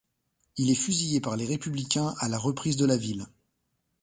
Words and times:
Il 0.57 0.71
est 0.71 0.73
fusillé 0.73 1.21
par 1.21 1.37
les 1.37 1.45
républicains 1.45 2.15
à 2.17 2.27
la 2.27 2.39
reprise 2.39 2.75
de 2.75 2.87
la 2.87 2.97
ville. 2.97 3.27